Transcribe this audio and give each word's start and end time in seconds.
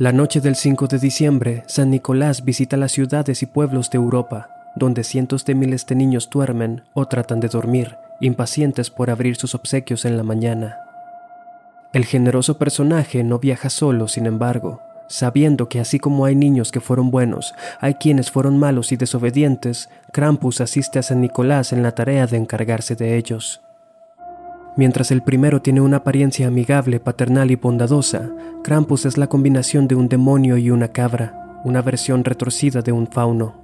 La 0.00 0.12
noche 0.12 0.40
del 0.40 0.56
5 0.56 0.86
de 0.86 0.98
diciembre, 0.98 1.62
San 1.66 1.90
Nicolás 1.90 2.42
visita 2.42 2.78
las 2.78 2.90
ciudades 2.90 3.42
y 3.42 3.46
pueblos 3.46 3.90
de 3.90 3.98
Europa, 3.98 4.48
donde 4.74 5.04
cientos 5.04 5.44
de 5.44 5.54
miles 5.54 5.84
de 5.84 5.94
niños 5.94 6.30
duermen 6.30 6.84
o 6.94 7.04
tratan 7.04 7.38
de 7.38 7.48
dormir, 7.48 7.98
impacientes 8.18 8.88
por 8.88 9.10
abrir 9.10 9.36
sus 9.36 9.54
obsequios 9.54 10.06
en 10.06 10.16
la 10.16 10.22
mañana. 10.22 10.78
El 11.92 12.06
generoso 12.06 12.56
personaje 12.56 13.22
no 13.24 13.40
viaja 13.40 13.68
solo, 13.68 14.08
sin 14.08 14.24
embargo, 14.24 14.80
sabiendo 15.06 15.68
que 15.68 15.80
así 15.80 15.98
como 15.98 16.24
hay 16.24 16.34
niños 16.34 16.72
que 16.72 16.80
fueron 16.80 17.10
buenos, 17.10 17.52
hay 17.78 17.96
quienes 17.96 18.30
fueron 18.30 18.58
malos 18.58 18.92
y 18.92 18.96
desobedientes, 18.96 19.90
Krampus 20.14 20.62
asiste 20.62 20.98
a 20.98 21.02
San 21.02 21.20
Nicolás 21.20 21.74
en 21.74 21.82
la 21.82 21.94
tarea 21.94 22.26
de 22.26 22.38
encargarse 22.38 22.96
de 22.96 23.18
ellos. 23.18 23.60
Mientras 24.80 25.10
el 25.10 25.20
primero 25.20 25.60
tiene 25.60 25.82
una 25.82 25.98
apariencia 25.98 26.46
amigable, 26.46 27.00
paternal 27.00 27.50
y 27.50 27.56
bondadosa, 27.56 28.30
Krampus 28.64 29.04
es 29.04 29.18
la 29.18 29.26
combinación 29.26 29.86
de 29.86 29.94
un 29.94 30.08
demonio 30.08 30.56
y 30.56 30.70
una 30.70 30.88
cabra, 30.88 31.60
una 31.66 31.82
versión 31.82 32.24
retorcida 32.24 32.80
de 32.80 32.90
un 32.90 33.06
fauno. 33.06 33.60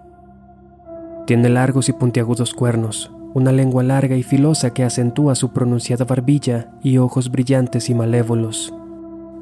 Tiene 1.27 1.49
largos 1.49 1.89
y 1.89 1.95
puntiagudos 1.95 2.53
cuernos, 2.53 3.11
una 3.33 3.51
lengua 3.51 3.83
larga 3.83 4.15
y 4.15 4.23
filosa 4.23 4.75
que 4.75 4.85
acentúa 4.85 5.35
su 5.37 5.55
pronunciada 5.55 6.05
barbilla 6.05 6.69
y 6.83 6.99
ojos 6.99 7.31
brillantes 7.31 7.89
y 7.89 7.95
malévolos. 7.95 8.75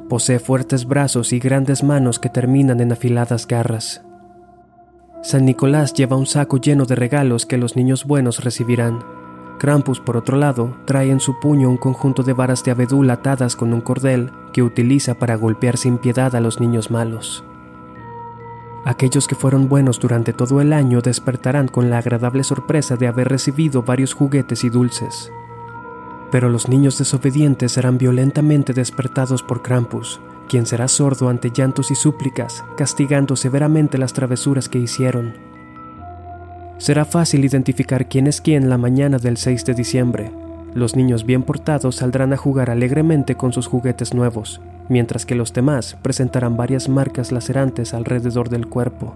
Posee 0.09 0.39
fuertes 0.39 0.85
brazos 0.85 1.33
y 1.33 1.41
grandes 1.41 1.83
manos 1.83 2.21
que 2.21 2.29
terminan 2.29 2.79
en 2.79 2.93
afiladas 2.93 3.49
garras. 3.49 4.05
San 5.25 5.45
Nicolás 5.45 5.93
lleva 5.93 6.17
un 6.17 6.27
saco 6.27 6.59
lleno 6.59 6.85
de 6.85 6.95
regalos 6.95 7.47
que 7.47 7.59
los 7.59 7.75
niños 7.75 8.05
buenos 8.05 8.45
recibirán, 8.45 9.01
Krampus, 9.59 10.01
por 10.01 10.17
otro 10.17 10.37
lado, 10.37 10.77
trae 10.85 11.11
en 11.11 11.21
su 11.21 11.39
puño 11.39 11.71
un 11.71 11.77
conjunto 11.77 12.23
de 12.23 12.33
varas 12.33 12.65
de 12.65 12.71
abedul 12.71 13.09
atadas 13.11 13.57
con 13.57 13.73
un 13.73 13.81
cordel 13.81 14.31
que 14.53 14.63
utiliza 14.63 15.15
para 15.15 15.37
golpear 15.37 15.77
sin 15.77 15.99
piedad 15.99 16.35
a 16.35 16.41
los 16.41 16.61
niños 16.61 16.91
malos. 16.91 17.45
Aquellos 18.85 19.27
que 19.27 19.35
fueron 19.35 19.69
buenos 19.69 19.99
durante 19.99 20.35
todo 20.35 20.61
el 20.61 20.73
año 20.73 21.01
despertarán 21.01 21.69
con 21.69 21.89
la 21.89 21.99
agradable 21.99 22.45
sorpresa 22.45 22.97
de 22.97 23.07
haber 23.07 23.29
recibido 23.29 23.83
varios 23.83 24.13
juguetes 24.13 24.63
y 24.65 24.69
dulces. 24.69 25.33
Pero 26.31 26.51
los 26.51 26.69
niños 26.69 26.99
desobedientes 26.99 27.73
serán 27.73 27.97
violentamente 27.97 28.75
despertados 28.75 29.43
por 29.43 29.63
Krampus, 29.63 30.21
quien 30.49 30.67
será 30.67 30.89
sordo 30.89 31.31
ante 31.31 31.51
llantos 31.51 31.91
y 31.91 31.95
súplicas, 31.95 32.65
castigando 32.77 33.37
severamente 33.37 33.97
las 33.97 34.13
travesuras 34.13 34.69
que 34.69 34.79
hicieron. 34.79 35.54
Será 36.79 37.05
fácil 37.05 37.45
identificar 37.45 38.09
quién 38.09 38.27
es 38.27 38.41
quién 38.41 38.69
la 38.69 38.79
mañana 38.79 39.19
del 39.19 39.37
6 39.37 39.65
de 39.65 39.75
diciembre. 39.75 40.33
Los 40.75 40.97
niños 40.97 41.25
bien 41.25 41.45
portados 41.45 41.97
saldrán 41.97 42.33
a 42.33 42.37
jugar 42.37 42.69
alegremente 42.69 43.37
con 43.37 43.53
sus 43.53 43.69
juguetes 43.69 44.13
nuevos, 44.13 44.61
mientras 44.89 45.25
que 45.25 45.37
los 45.37 45.53
demás 45.53 45.97
presentarán 46.03 46.57
varias 46.57 46.89
marcas 46.89 47.31
lacerantes 47.31 47.95
alrededor 47.95 48.49
del 48.49 48.67
cuerpo. 48.67 49.15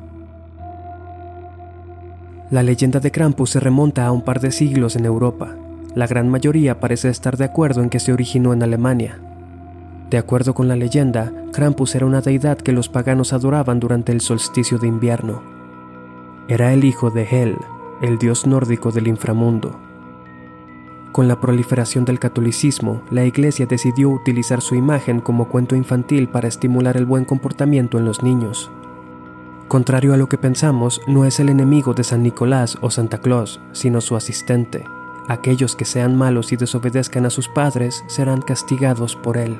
La 2.50 2.62
leyenda 2.62 3.00
de 3.00 3.10
Krampus 3.10 3.50
se 3.50 3.60
remonta 3.60 4.06
a 4.06 4.12
un 4.12 4.22
par 4.22 4.40
de 4.40 4.52
siglos 4.52 4.94
en 4.94 5.04
Europa. 5.04 5.56
La 5.94 6.06
gran 6.06 6.28
mayoría 6.28 6.78
parece 6.78 7.08
estar 7.08 7.36
de 7.36 7.44
acuerdo 7.44 7.82
en 7.82 7.90
que 7.90 7.98
se 7.98 8.12
originó 8.12 8.52
en 8.52 8.62
Alemania. 8.62 9.18
De 10.10 10.16
acuerdo 10.16 10.54
con 10.54 10.68
la 10.68 10.76
leyenda, 10.76 11.32
Krampus 11.52 11.94
era 11.96 12.06
una 12.06 12.20
deidad 12.20 12.56
que 12.56 12.72
los 12.72 12.88
paganos 12.88 13.32
adoraban 13.32 13.80
durante 13.80 14.12
el 14.12 14.20
solsticio 14.20 14.78
de 14.78 14.86
invierno 14.86 15.57
era 16.48 16.72
el 16.72 16.84
hijo 16.84 17.10
de 17.10 17.24
Hel, 17.24 17.58
el 18.00 18.16
dios 18.16 18.46
nórdico 18.46 18.90
del 18.90 19.06
inframundo. 19.06 19.78
Con 21.12 21.28
la 21.28 21.40
proliferación 21.40 22.06
del 22.06 22.18
catolicismo, 22.18 23.02
la 23.10 23.26
Iglesia 23.26 23.66
decidió 23.66 24.08
utilizar 24.08 24.62
su 24.62 24.74
imagen 24.74 25.20
como 25.20 25.48
cuento 25.48 25.76
infantil 25.76 26.26
para 26.28 26.48
estimular 26.48 26.96
el 26.96 27.04
buen 27.04 27.26
comportamiento 27.26 27.98
en 27.98 28.06
los 28.06 28.22
niños. 28.22 28.70
Contrario 29.68 30.14
a 30.14 30.16
lo 30.16 30.30
que 30.30 30.38
pensamos, 30.38 31.02
no 31.06 31.26
es 31.26 31.38
el 31.38 31.50
enemigo 31.50 31.92
de 31.92 32.04
San 32.04 32.22
Nicolás 32.22 32.78
o 32.80 32.90
Santa 32.90 33.18
Claus, 33.18 33.60
sino 33.72 34.00
su 34.00 34.16
asistente. 34.16 34.84
Aquellos 35.28 35.76
que 35.76 35.84
sean 35.84 36.16
malos 36.16 36.52
y 36.52 36.56
desobedezcan 36.56 37.26
a 37.26 37.30
sus 37.30 37.48
padres 37.48 38.02
serán 38.06 38.40
castigados 38.40 39.16
por 39.16 39.36
él. 39.36 39.58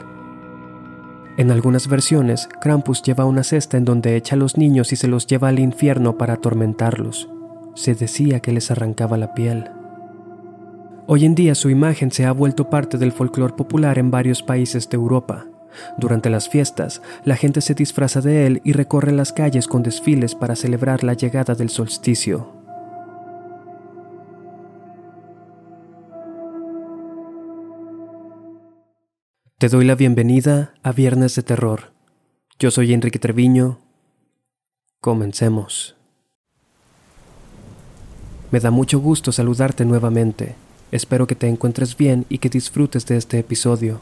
En 1.38 1.52
algunas 1.52 1.86
versiones, 1.86 2.48
Krampus 2.60 3.00
lleva 3.00 3.24
una 3.24 3.44
cesta 3.44 3.76
en 3.76 3.84
donde 3.84 4.16
echa 4.16 4.34
a 4.34 4.38
los 4.38 4.58
niños 4.58 4.92
y 4.92 4.96
se 4.96 5.06
los 5.06 5.24
lleva 5.28 5.46
al 5.46 5.60
infierno 5.60 6.18
para 6.18 6.34
atormentarlos. 6.34 7.28
Se 7.76 7.94
decía 7.94 8.40
que 8.40 8.50
les 8.50 8.72
arrancaba 8.72 9.16
la 9.16 9.34
piel. 9.34 9.70
Hoy 11.06 11.24
en 11.24 11.36
día 11.36 11.54
su 11.54 11.70
imagen 11.70 12.10
se 12.10 12.26
ha 12.26 12.32
vuelto 12.32 12.68
parte 12.68 12.98
del 12.98 13.12
folclore 13.12 13.54
popular 13.54 14.00
en 14.00 14.10
varios 14.10 14.42
países 14.42 14.90
de 14.90 14.96
Europa. 14.96 15.46
Durante 15.96 16.28
las 16.28 16.48
fiestas, 16.48 17.02
la 17.22 17.36
gente 17.36 17.60
se 17.60 17.74
disfraza 17.74 18.20
de 18.20 18.44
él 18.44 18.60
y 18.64 18.72
recorre 18.72 19.12
las 19.12 19.32
calles 19.32 19.68
con 19.68 19.84
desfiles 19.84 20.34
para 20.34 20.56
celebrar 20.56 21.04
la 21.04 21.14
llegada 21.14 21.54
del 21.54 21.70
solsticio. 21.70 22.57
Te 29.58 29.68
doy 29.68 29.84
la 29.84 29.96
bienvenida 29.96 30.72
a 30.84 30.92
Viernes 30.92 31.34
de 31.34 31.42
Terror. 31.42 31.90
Yo 32.60 32.70
soy 32.70 32.92
Enrique 32.92 33.18
Treviño. 33.18 33.80
Comencemos. 35.00 35.96
Me 38.52 38.60
da 38.60 38.70
mucho 38.70 39.00
gusto 39.00 39.32
saludarte 39.32 39.84
nuevamente. 39.84 40.54
Espero 40.92 41.26
que 41.26 41.34
te 41.34 41.48
encuentres 41.48 41.96
bien 41.96 42.24
y 42.28 42.38
que 42.38 42.50
disfrutes 42.50 43.04
de 43.06 43.16
este 43.16 43.40
episodio. 43.40 44.00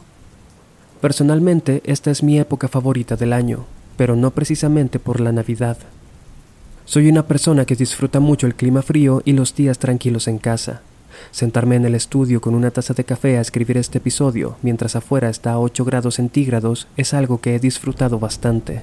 Personalmente, 1.01 1.81
esta 1.85 2.11
es 2.11 2.21
mi 2.21 2.37
época 2.37 2.67
favorita 2.67 3.15
del 3.15 3.33
año, 3.33 3.65
pero 3.97 4.15
no 4.15 4.29
precisamente 4.29 4.99
por 4.99 5.19
la 5.19 5.31
Navidad. 5.31 5.79
Soy 6.85 7.09
una 7.09 7.25
persona 7.25 7.65
que 7.65 7.75
disfruta 7.75 8.19
mucho 8.19 8.45
el 8.45 8.53
clima 8.53 8.83
frío 8.83 9.23
y 9.25 9.31
los 9.31 9.55
días 9.55 9.79
tranquilos 9.79 10.27
en 10.27 10.37
casa. 10.37 10.83
Sentarme 11.31 11.75
en 11.75 11.85
el 11.85 11.95
estudio 11.95 12.41
con 12.41 12.55
una 12.55 12.71
taza 12.71 12.93
de 12.93 13.03
café 13.03 13.37
a 13.37 13.41
escribir 13.41 13.77
este 13.77 13.97
episodio 13.97 14.57
mientras 14.61 14.95
afuera 14.95 15.29
está 15.29 15.51
a 15.51 15.59
8 15.59 15.85
grados 15.85 16.15
centígrados 16.15 16.87
es 16.97 17.13
algo 17.13 17.41
que 17.41 17.55
he 17.55 17.59
disfrutado 17.59 18.19
bastante. 18.19 18.81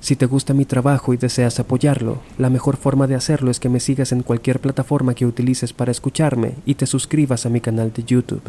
Si 0.00 0.16
te 0.16 0.26
gusta 0.26 0.54
mi 0.54 0.64
trabajo 0.64 1.12
y 1.12 1.18
deseas 1.18 1.60
apoyarlo, 1.60 2.20
la 2.38 2.48
mejor 2.48 2.78
forma 2.78 3.06
de 3.06 3.14
hacerlo 3.14 3.50
es 3.50 3.60
que 3.60 3.68
me 3.68 3.80
sigas 3.80 4.12
en 4.12 4.22
cualquier 4.22 4.58
plataforma 4.58 5.14
que 5.14 5.26
utilices 5.26 5.74
para 5.74 5.90
escucharme 5.90 6.54
y 6.64 6.74
te 6.74 6.86
suscribas 6.86 7.44
a 7.44 7.50
mi 7.50 7.60
canal 7.60 7.92
de 7.92 8.04
YouTube. 8.04 8.42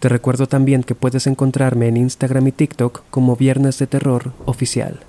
Te 0.00 0.08
recuerdo 0.08 0.48
también 0.48 0.82
que 0.82 0.96
puedes 0.96 1.26
encontrarme 1.28 1.88
en 1.88 1.96
Instagram 1.96 2.48
y 2.48 2.52
TikTok 2.52 3.04
como 3.10 3.36
Viernes 3.36 3.78
de 3.78 3.86
Terror 3.86 4.32
Oficial. 4.44 5.00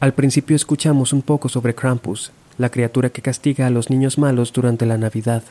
Al 0.00 0.14
principio 0.14 0.54
escuchamos 0.54 1.12
un 1.12 1.22
poco 1.22 1.48
sobre 1.48 1.74
Krampus, 1.74 2.30
la 2.56 2.70
criatura 2.70 3.10
que 3.10 3.20
castiga 3.20 3.66
a 3.66 3.70
los 3.70 3.90
niños 3.90 4.16
malos 4.16 4.52
durante 4.52 4.86
la 4.86 4.96
Navidad. 4.96 5.42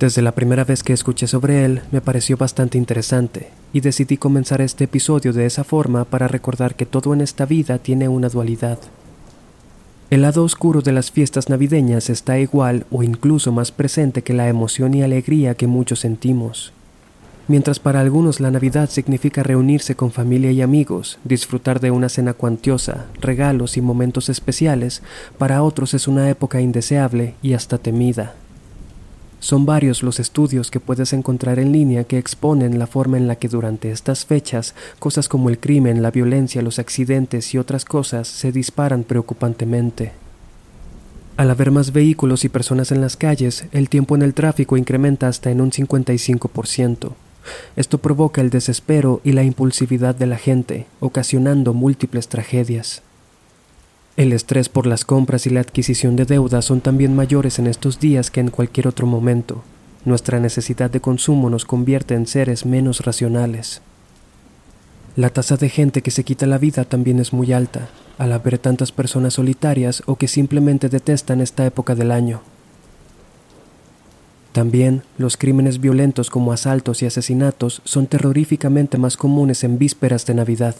Desde 0.00 0.22
la 0.22 0.32
primera 0.32 0.64
vez 0.64 0.82
que 0.82 0.92
escuché 0.92 1.28
sobre 1.28 1.64
él 1.64 1.82
me 1.92 2.00
pareció 2.00 2.36
bastante 2.36 2.78
interesante 2.78 3.50
y 3.72 3.80
decidí 3.80 4.16
comenzar 4.16 4.60
este 4.60 4.84
episodio 4.84 5.32
de 5.32 5.46
esa 5.46 5.62
forma 5.62 6.04
para 6.04 6.26
recordar 6.26 6.74
que 6.74 6.86
todo 6.86 7.14
en 7.14 7.20
esta 7.20 7.46
vida 7.46 7.78
tiene 7.78 8.08
una 8.08 8.28
dualidad. 8.28 8.78
El 10.10 10.22
lado 10.22 10.42
oscuro 10.42 10.80
de 10.82 10.92
las 10.92 11.12
fiestas 11.12 11.48
navideñas 11.48 12.10
está 12.10 12.40
igual 12.40 12.86
o 12.90 13.04
incluso 13.04 13.52
más 13.52 13.70
presente 13.70 14.22
que 14.22 14.34
la 14.34 14.48
emoción 14.48 14.94
y 14.94 15.02
alegría 15.02 15.54
que 15.54 15.66
muchos 15.68 16.00
sentimos. 16.00 16.72
Mientras 17.48 17.78
para 17.78 18.00
algunos 18.00 18.40
la 18.40 18.50
Navidad 18.50 18.90
significa 18.90 19.42
reunirse 19.42 19.94
con 19.94 20.12
familia 20.12 20.52
y 20.52 20.60
amigos, 20.60 21.18
disfrutar 21.24 21.80
de 21.80 21.90
una 21.90 22.10
cena 22.10 22.34
cuantiosa, 22.34 23.06
regalos 23.22 23.78
y 23.78 23.80
momentos 23.80 24.28
especiales, 24.28 25.02
para 25.38 25.62
otros 25.62 25.94
es 25.94 26.08
una 26.08 26.28
época 26.28 26.60
indeseable 26.60 27.34
y 27.40 27.54
hasta 27.54 27.78
temida. 27.78 28.34
Son 29.40 29.64
varios 29.64 30.02
los 30.02 30.20
estudios 30.20 30.70
que 30.70 30.78
puedes 30.78 31.14
encontrar 31.14 31.58
en 31.58 31.72
línea 31.72 32.04
que 32.04 32.18
exponen 32.18 32.78
la 32.78 32.86
forma 32.86 33.16
en 33.16 33.26
la 33.28 33.36
que 33.36 33.48
durante 33.48 33.92
estas 33.92 34.26
fechas 34.26 34.74
cosas 34.98 35.26
como 35.26 35.48
el 35.48 35.58
crimen, 35.58 36.02
la 36.02 36.10
violencia, 36.10 36.60
los 36.60 36.78
accidentes 36.78 37.54
y 37.54 37.58
otras 37.58 37.86
cosas 37.86 38.28
se 38.28 38.52
disparan 38.52 39.04
preocupantemente. 39.04 40.12
Al 41.38 41.50
haber 41.50 41.70
más 41.70 41.92
vehículos 41.92 42.44
y 42.44 42.50
personas 42.50 42.92
en 42.92 43.00
las 43.00 43.16
calles, 43.16 43.64
el 43.72 43.88
tiempo 43.88 44.16
en 44.16 44.22
el 44.22 44.34
tráfico 44.34 44.76
incrementa 44.76 45.28
hasta 45.28 45.50
en 45.50 45.62
un 45.62 45.70
55%. 45.70 47.12
Esto 47.76 47.98
provoca 47.98 48.40
el 48.40 48.50
desespero 48.50 49.20
y 49.24 49.32
la 49.32 49.42
impulsividad 49.42 50.14
de 50.14 50.26
la 50.26 50.36
gente, 50.36 50.86
ocasionando 51.00 51.74
múltiples 51.74 52.28
tragedias. 52.28 53.02
El 54.16 54.32
estrés 54.32 54.68
por 54.68 54.86
las 54.86 55.04
compras 55.04 55.46
y 55.46 55.50
la 55.50 55.60
adquisición 55.60 56.16
de 56.16 56.24
deudas 56.24 56.64
son 56.64 56.80
también 56.80 57.14
mayores 57.14 57.60
en 57.60 57.68
estos 57.68 58.00
días 58.00 58.30
que 58.30 58.40
en 58.40 58.50
cualquier 58.50 58.88
otro 58.88 59.06
momento. 59.06 59.62
Nuestra 60.04 60.40
necesidad 60.40 60.90
de 60.90 61.00
consumo 61.00 61.50
nos 61.50 61.64
convierte 61.64 62.14
en 62.14 62.26
seres 62.26 62.66
menos 62.66 63.04
racionales. 63.04 63.80
La 65.14 65.30
tasa 65.30 65.56
de 65.56 65.68
gente 65.68 66.02
que 66.02 66.10
se 66.10 66.24
quita 66.24 66.46
la 66.46 66.58
vida 66.58 66.84
también 66.84 67.18
es 67.18 67.32
muy 67.32 67.52
alta, 67.52 67.90
al 68.18 68.32
haber 68.32 68.58
tantas 68.58 68.90
personas 68.90 69.34
solitarias 69.34 70.02
o 70.06 70.16
que 70.16 70.28
simplemente 70.28 70.88
detestan 70.88 71.40
esta 71.40 71.64
época 71.64 71.94
del 71.94 72.10
año. 72.10 72.40
También 74.58 75.04
los 75.18 75.36
crímenes 75.36 75.80
violentos 75.80 76.30
como 76.30 76.52
asaltos 76.52 77.00
y 77.00 77.06
asesinatos 77.06 77.80
son 77.84 78.08
terroríficamente 78.08 78.98
más 78.98 79.16
comunes 79.16 79.62
en 79.62 79.78
vísperas 79.78 80.26
de 80.26 80.34
Navidad. 80.34 80.74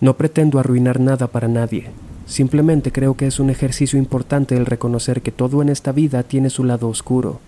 No 0.00 0.16
pretendo 0.16 0.58
arruinar 0.58 1.00
nada 1.00 1.26
para 1.26 1.48
nadie, 1.48 1.90
simplemente 2.24 2.92
creo 2.92 3.14
que 3.14 3.26
es 3.26 3.40
un 3.40 3.50
ejercicio 3.50 3.98
importante 3.98 4.56
el 4.56 4.64
reconocer 4.64 5.20
que 5.20 5.32
todo 5.32 5.60
en 5.60 5.68
esta 5.68 5.92
vida 5.92 6.22
tiene 6.22 6.48
su 6.48 6.64
lado 6.64 6.88
oscuro. 6.88 7.40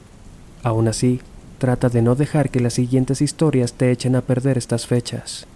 Aún 0.63 0.89
así, 0.89 1.21
trata 1.57 1.89
de 1.89 2.03
no 2.03 2.15
dejar 2.15 2.51
que 2.51 2.61
las 2.61 2.75
siguientes 2.75 3.23
historias 3.23 3.73
te 3.73 3.93
echen 3.93 4.15
a 4.15 4.21
perder 4.21 4.59
estas 4.59 4.87
fechas. 4.87 5.47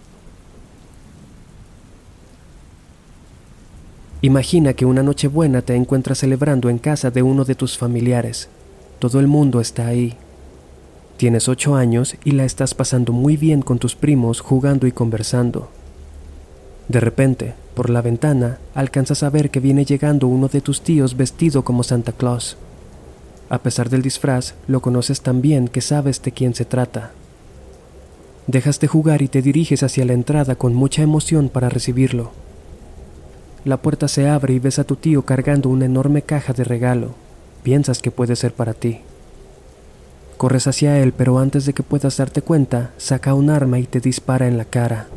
Imagina 4.23 4.73
que 4.73 4.87
una 4.87 5.03
noche 5.03 5.27
buena 5.27 5.61
te 5.61 5.75
encuentras 5.75 6.17
celebrando 6.17 6.71
en 6.71 6.79
casa 6.79 7.11
de 7.11 7.21
uno 7.21 7.45
de 7.45 7.53
tus 7.53 7.77
familiares. 7.77 8.49
Todo 8.99 9.19
el 9.19 9.27
mundo 9.27 9.61
está 9.61 9.87
ahí. 9.87 10.15
Tienes 11.17 11.47
ocho 11.47 11.75
años 11.75 12.15
y 12.23 12.31
la 12.31 12.45
estás 12.45 12.73
pasando 12.73 13.13
muy 13.13 13.37
bien 13.37 13.61
con 13.61 13.79
tus 13.79 13.95
primos 13.95 14.41
jugando 14.41 14.87
y 14.87 14.91
conversando. 14.91 15.69
De 16.87 16.99
repente, 16.99 17.53
por 17.75 17.89
la 17.89 18.01
ventana, 18.01 18.57
alcanzas 18.73 19.21
a 19.21 19.29
ver 19.29 19.51
que 19.51 19.59
viene 19.59 19.85
llegando 19.85 20.27
uno 20.27 20.47
de 20.47 20.61
tus 20.61 20.81
tíos 20.81 21.15
vestido 21.15 21.63
como 21.63 21.83
Santa 21.83 22.11
Claus. 22.11 22.57
A 23.49 23.59
pesar 23.59 23.89
del 23.89 24.01
disfraz, 24.01 24.55
lo 24.67 24.81
conoces 24.81 25.21
tan 25.21 25.41
bien 25.41 25.67
que 25.67 25.81
sabes 25.81 26.21
de 26.21 26.31
quién 26.31 26.55
se 26.55 26.65
trata. 26.65 27.11
Dejas 28.47 28.79
de 28.79 28.87
jugar 28.87 29.21
y 29.21 29.27
te 29.27 29.41
diriges 29.41 29.83
hacia 29.83 30.05
la 30.05 30.13
entrada 30.13 30.55
con 30.55 30.73
mucha 30.73 31.03
emoción 31.03 31.49
para 31.49 31.69
recibirlo. 31.69 32.31
La 33.63 33.77
puerta 33.77 34.07
se 34.07 34.27
abre 34.27 34.53
y 34.53 34.59
ves 34.59 34.79
a 34.79 34.85
tu 34.85 34.95
tío 34.95 35.23
cargando 35.23 35.69
una 35.69 35.85
enorme 35.85 36.21
caja 36.21 36.53
de 36.53 36.63
regalo. 36.63 37.26
Piensas 37.67 38.01
que 38.01 38.11
puede 38.11 38.37
ser 38.37 38.53
para 38.53 38.73
ti. 38.73 38.99
Corres 40.37 40.67
hacia 40.67 40.99
él, 40.99 41.11
pero 41.11 41.37
antes 41.37 41.65
de 41.65 41.73
que 41.73 41.83
puedas 41.83 42.15
darte 42.15 42.41
cuenta, 42.41 42.91
saca 42.95 43.33
un 43.33 43.49
arma 43.49 43.77
y 43.77 43.83
te 43.83 43.99
dispara 43.99 44.47
en 44.47 44.57
la 44.57 44.63
cara. 44.63 45.07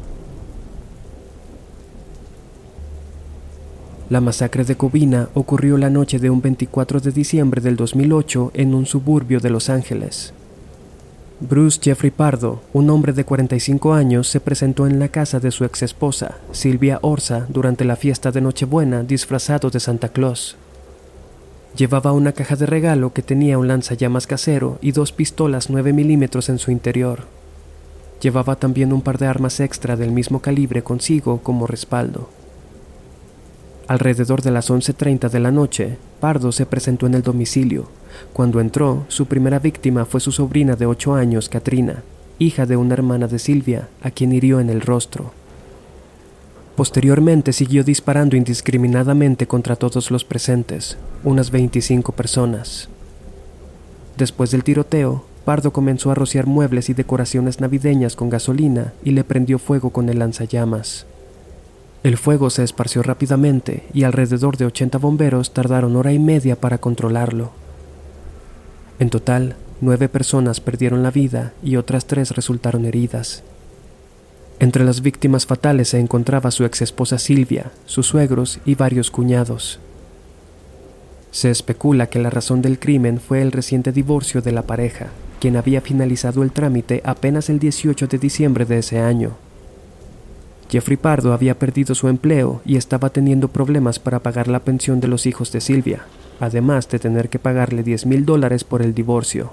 La 4.08 4.20
masacre 4.20 4.64
de 4.64 4.74
Covina 4.74 5.28
ocurrió 5.34 5.78
la 5.78 5.90
noche 5.90 6.18
de 6.18 6.28
un 6.28 6.42
24 6.42 6.98
de 6.98 7.12
diciembre 7.12 7.60
del 7.60 7.76
2008 7.76 8.50
en 8.54 8.74
un 8.74 8.84
suburbio 8.84 9.38
de 9.38 9.50
Los 9.50 9.70
Ángeles. 9.70 10.34
Bruce 11.38 11.78
Jeffrey 11.80 12.10
Pardo, 12.10 12.62
un 12.72 12.90
hombre 12.90 13.12
de 13.12 13.24
45 13.24 13.94
años, 13.94 14.26
se 14.26 14.40
presentó 14.40 14.88
en 14.88 14.98
la 14.98 15.06
casa 15.06 15.38
de 15.38 15.52
su 15.52 15.64
ex 15.64 15.82
esposa, 15.82 16.38
Silvia 16.50 16.98
Orsa, 17.02 17.46
durante 17.48 17.84
la 17.84 17.94
fiesta 17.94 18.32
de 18.32 18.40
Nochebuena 18.40 19.04
disfrazado 19.04 19.70
de 19.70 19.78
Santa 19.78 20.08
Claus. 20.08 20.56
Llevaba 21.76 22.12
una 22.12 22.32
caja 22.32 22.56
de 22.56 22.66
regalo 22.66 23.12
que 23.12 23.22
tenía 23.22 23.58
un 23.58 23.68
lanzallamas 23.68 24.26
casero 24.26 24.78
y 24.82 24.92
dos 24.92 25.12
pistolas 25.12 25.70
9 25.70 25.92
milímetros 25.92 26.48
en 26.48 26.58
su 26.58 26.70
interior. 26.72 27.24
Llevaba 28.20 28.56
también 28.56 28.92
un 28.92 29.02
par 29.02 29.18
de 29.18 29.26
armas 29.26 29.60
extra 29.60 29.96
del 29.96 30.10
mismo 30.10 30.40
calibre 30.40 30.82
consigo 30.82 31.40
como 31.42 31.66
respaldo. 31.66 32.28
Alrededor 33.86 34.42
de 34.42 34.50
las 34.50 34.70
11.30 34.70 35.30
de 35.30 35.40
la 35.40 35.50
noche, 35.50 35.96
Pardo 36.20 36.52
se 36.52 36.66
presentó 36.66 37.06
en 37.06 37.14
el 37.14 37.22
domicilio. 37.22 37.88
Cuando 38.32 38.60
entró, 38.60 39.04
su 39.08 39.26
primera 39.26 39.58
víctima 39.58 40.04
fue 40.04 40.20
su 40.20 40.32
sobrina 40.32 40.76
de 40.76 40.86
8 40.86 41.14
años, 41.14 41.48
Katrina, 41.48 42.02
hija 42.38 42.66
de 42.66 42.76
una 42.76 42.94
hermana 42.94 43.26
de 43.26 43.38
Silvia, 43.38 43.88
a 44.02 44.10
quien 44.10 44.32
hirió 44.32 44.60
en 44.60 44.70
el 44.70 44.80
rostro. 44.80 45.32
Posteriormente 46.80 47.52
siguió 47.52 47.84
disparando 47.84 48.36
indiscriminadamente 48.36 49.46
contra 49.46 49.76
todos 49.76 50.10
los 50.10 50.24
presentes, 50.24 50.96
unas 51.24 51.50
25 51.50 52.12
personas. 52.12 52.88
Después 54.16 54.50
del 54.50 54.64
tiroteo, 54.64 55.26
Pardo 55.44 55.74
comenzó 55.74 56.10
a 56.10 56.14
rociar 56.14 56.46
muebles 56.46 56.88
y 56.88 56.94
decoraciones 56.94 57.60
navideñas 57.60 58.16
con 58.16 58.30
gasolina 58.30 58.94
y 59.04 59.10
le 59.10 59.24
prendió 59.24 59.58
fuego 59.58 59.90
con 59.90 60.08
el 60.08 60.20
lanzallamas. 60.20 61.04
El 62.02 62.16
fuego 62.16 62.48
se 62.48 62.64
esparció 62.64 63.02
rápidamente 63.02 63.82
y 63.92 64.04
alrededor 64.04 64.56
de 64.56 64.64
80 64.64 64.96
bomberos 64.96 65.52
tardaron 65.52 65.96
hora 65.96 66.14
y 66.14 66.18
media 66.18 66.58
para 66.58 66.78
controlarlo. 66.78 67.50
En 68.98 69.10
total, 69.10 69.56
nueve 69.82 70.08
personas 70.08 70.60
perdieron 70.60 71.02
la 71.02 71.10
vida 71.10 71.52
y 71.62 71.76
otras 71.76 72.06
tres 72.06 72.30
resultaron 72.30 72.86
heridas. 72.86 73.42
Entre 74.60 74.84
las 74.84 75.00
víctimas 75.00 75.46
fatales 75.46 75.88
se 75.88 75.98
encontraba 75.98 76.50
su 76.50 76.66
ex 76.66 76.82
esposa 76.82 77.18
Silvia, 77.18 77.72
sus 77.86 78.06
suegros 78.06 78.60
y 78.66 78.74
varios 78.74 79.10
cuñados. 79.10 79.80
Se 81.30 81.50
especula 81.50 82.08
que 82.08 82.18
la 82.18 82.28
razón 82.28 82.60
del 82.60 82.78
crimen 82.78 83.20
fue 83.20 83.40
el 83.40 83.52
reciente 83.52 83.90
divorcio 83.90 84.42
de 84.42 84.52
la 84.52 84.62
pareja, 84.62 85.06
quien 85.40 85.56
había 85.56 85.80
finalizado 85.80 86.42
el 86.42 86.52
trámite 86.52 87.00
apenas 87.06 87.48
el 87.48 87.58
18 87.58 88.06
de 88.06 88.18
diciembre 88.18 88.66
de 88.66 88.78
ese 88.80 89.00
año. 89.00 89.30
Jeffrey 90.70 90.98
Pardo 90.98 91.32
había 91.32 91.58
perdido 91.58 91.94
su 91.94 92.08
empleo 92.08 92.60
y 92.66 92.76
estaba 92.76 93.08
teniendo 93.08 93.48
problemas 93.48 93.98
para 93.98 94.20
pagar 94.20 94.46
la 94.46 94.60
pensión 94.60 95.00
de 95.00 95.08
los 95.08 95.24
hijos 95.24 95.52
de 95.52 95.62
Silvia, 95.62 96.04
además 96.38 96.86
de 96.90 96.98
tener 96.98 97.30
que 97.30 97.38
pagarle 97.38 97.82
10 97.82 98.04
mil 98.04 98.26
dólares 98.26 98.62
por 98.64 98.82
el 98.82 98.94
divorcio. 98.94 99.52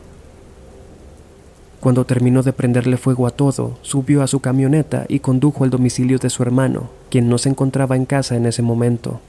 Cuando 1.80 2.06
terminó 2.06 2.42
de 2.42 2.54
prenderle 2.54 2.98
fuego 2.98 3.28
a 3.28 3.32
todo, 3.32 3.78
subió 3.82 4.24
a 4.24 4.28
su 4.28 4.40
camioneta 4.40 5.06
y 5.08 5.20
condujo 5.20 5.64
al 5.64 5.70
domicilio 5.70 6.18
de 6.18 6.30
su 6.30 6.42
hermano, 6.42 6.90
quien 7.10 7.30
no 7.30 7.38
se 7.38 7.50
encontraba 7.50 7.96
en 7.96 8.06
casa 8.06 8.36
en 8.36 8.46
ese 8.46 8.62
momento. 8.64 9.20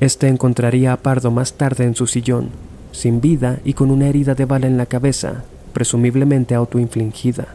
Este 0.00 0.28
encontraría 0.28 0.92
a 0.92 0.96
Pardo 0.96 1.30
más 1.30 1.52
tarde 1.52 1.84
en 1.84 1.94
su 1.94 2.06
sillón, 2.06 2.48
sin 2.90 3.20
vida 3.20 3.60
y 3.64 3.74
con 3.74 3.90
una 3.90 4.08
herida 4.08 4.34
de 4.34 4.44
bala 4.44 4.66
en 4.66 4.76
la 4.76 4.86
cabeza, 4.86 5.44
presumiblemente 5.72 6.54
autoinfligida. 6.54 7.54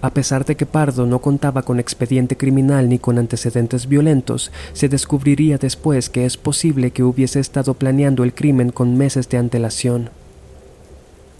A 0.00 0.10
pesar 0.10 0.44
de 0.44 0.56
que 0.56 0.64
Pardo 0.64 1.06
no 1.06 1.20
contaba 1.20 1.62
con 1.62 1.80
expediente 1.80 2.36
criminal 2.36 2.88
ni 2.88 2.98
con 2.98 3.18
antecedentes 3.18 3.88
violentos, 3.88 4.52
se 4.72 4.88
descubriría 4.88 5.58
después 5.58 6.08
que 6.08 6.24
es 6.24 6.36
posible 6.36 6.92
que 6.92 7.02
hubiese 7.02 7.40
estado 7.40 7.74
planeando 7.74 8.22
el 8.22 8.32
crimen 8.32 8.70
con 8.70 8.96
meses 8.96 9.28
de 9.28 9.38
antelación, 9.38 10.10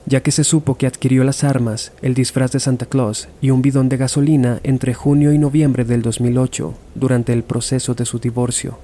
ya 0.08 0.22
que 0.22 0.32
se 0.32 0.42
supo 0.42 0.76
que 0.76 0.86
adquirió 0.86 1.22
las 1.22 1.44
armas, 1.44 1.92
el 2.00 2.14
disfraz 2.14 2.50
de 2.52 2.60
Santa 2.60 2.86
Claus 2.86 3.28
y 3.42 3.50
un 3.50 3.60
bidón 3.60 3.90
de 3.90 3.98
gasolina 3.98 4.58
entre 4.62 4.94
junio 4.94 5.32
y 5.32 5.38
noviembre 5.38 5.84
del 5.84 6.00
2008, 6.00 6.74
durante 6.94 7.34
el 7.34 7.42
proceso 7.42 7.94
de 7.94 8.06
su 8.06 8.18
divorcio. 8.18 8.78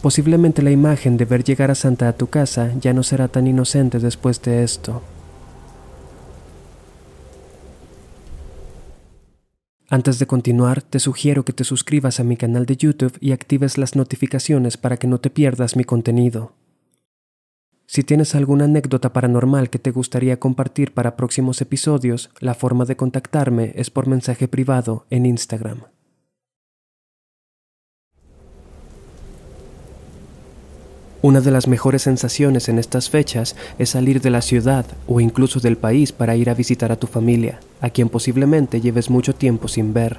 Posiblemente 0.00 0.62
la 0.62 0.70
imagen 0.70 1.16
de 1.16 1.26
ver 1.26 1.44
llegar 1.44 1.70
a 1.70 1.74
Santa 1.74 2.08
a 2.08 2.12
tu 2.14 2.28
casa 2.28 2.72
ya 2.80 2.92
no 2.92 3.02
será 3.02 3.28
tan 3.28 3.46
inocente 3.46 3.98
después 3.98 4.40
de 4.42 4.64
esto. 4.64 5.02
Antes 9.90 10.18
de 10.18 10.26
continuar, 10.26 10.80
te 10.80 10.98
sugiero 10.98 11.44
que 11.44 11.52
te 11.52 11.64
suscribas 11.64 12.18
a 12.18 12.24
mi 12.24 12.38
canal 12.38 12.64
de 12.64 12.76
YouTube 12.76 13.18
y 13.20 13.32
actives 13.32 13.76
las 13.76 13.94
notificaciones 13.94 14.78
para 14.78 14.96
que 14.96 15.06
no 15.06 15.18
te 15.18 15.28
pierdas 15.28 15.76
mi 15.76 15.84
contenido. 15.84 16.54
Si 17.94 18.04
tienes 18.04 18.34
alguna 18.34 18.64
anécdota 18.64 19.12
paranormal 19.12 19.68
que 19.68 19.78
te 19.78 19.90
gustaría 19.90 20.40
compartir 20.40 20.94
para 20.94 21.14
próximos 21.14 21.60
episodios, 21.60 22.30
la 22.40 22.54
forma 22.54 22.86
de 22.86 22.96
contactarme 22.96 23.74
es 23.76 23.90
por 23.90 24.06
mensaje 24.06 24.48
privado 24.48 25.04
en 25.10 25.26
Instagram. 25.26 25.82
Una 31.20 31.42
de 31.42 31.50
las 31.50 31.68
mejores 31.68 32.00
sensaciones 32.00 32.70
en 32.70 32.78
estas 32.78 33.10
fechas 33.10 33.56
es 33.78 33.90
salir 33.90 34.22
de 34.22 34.30
la 34.30 34.40
ciudad 34.40 34.86
o 35.06 35.20
incluso 35.20 35.60
del 35.60 35.76
país 35.76 36.12
para 36.12 36.34
ir 36.34 36.48
a 36.48 36.54
visitar 36.54 36.92
a 36.92 36.96
tu 36.96 37.06
familia, 37.06 37.60
a 37.82 37.90
quien 37.90 38.08
posiblemente 38.08 38.80
lleves 38.80 39.10
mucho 39.10 39.34
tiempo 39.34 39.68
sin 39.68 39.92
ver. 39.92 40.16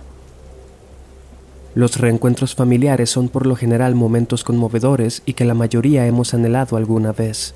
Los 1.73 1.99
reencuentros 1.99 2.53
familiares 2.53 3.09
son 3.09 3.29
por 3.29 3.47
lo 3.47 3.55
general 3.55 3.95
momentos 3.95 4.43
conmovedores 4.43 5.23
y 5.25 5.33
que 5.33 5.43
la 5.43 5.55
mayoría 5.55 6.05
hemos 6.05 6.35
anhelado 6.35 6.77
alguna 6.77 7.13
vez. 7.13 7.55